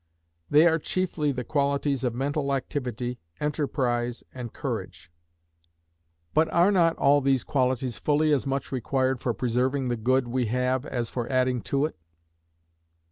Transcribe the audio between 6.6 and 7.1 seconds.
not